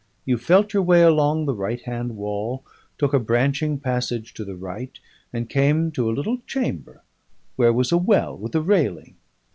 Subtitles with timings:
[0.25, 2.63] You felt your way along the right hand wall,
[2.97, 4.97] took a branching passage to the right,
[5.31, 7.03] and came to a little chamber,
[7.55, 9.13] where was a well with a railing.